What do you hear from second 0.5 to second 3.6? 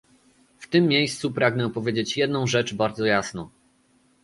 W tym miejscu pragnę powiedzieć jedną rzecz bardzo jasno